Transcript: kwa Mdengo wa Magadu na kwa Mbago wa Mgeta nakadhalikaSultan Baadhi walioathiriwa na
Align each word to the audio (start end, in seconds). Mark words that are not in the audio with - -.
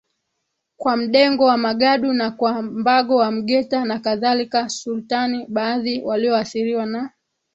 kwa 0.77 0.97
Mdengo 0.97 1.43
wa 1.45 1.57
Magadu 1.57 2.13
na 2.13 2.31
kwa 2.31 2.61
Mbago 2.61 3.15
wa 3.15 3.31
Mgeta 3.31 3.85
nakadhalikaSultan 3.85 5.45
Baadhi 5.47 6.01
walioathiriwa 6.01 6.85
na 6.85 7.11